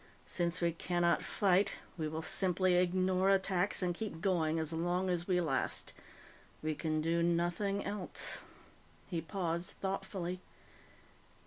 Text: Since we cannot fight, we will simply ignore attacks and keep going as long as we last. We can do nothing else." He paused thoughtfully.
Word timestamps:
Since 0.25 0.61
we 0.61 0.71
cannot 0.71 1.21
fight, 1.21 1.73
we 1.95 2.07
will 2.07 2.23
simply 2.23 2.75
ignore 2.75 3.29
attacks 3.29 3.83
and 3.83 3.93
keep 3.93 4.19
going 4.19 4.57
as 4.57 4.73
long 4.73 5.11
as 5.11 5.27
we 5.27 5.39
last. 5.39 5.93
We 6.63 6.73
can 6.73 7.01
do 7.01 7.21
nothing 7.21 7.85
else." 7.85 8.41
He 9.11 9.21
paused 9.21 9.75
thoughtfully. 9.79 10.41